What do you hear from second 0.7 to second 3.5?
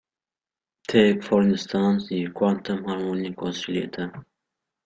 Take for instance the quantum harmonic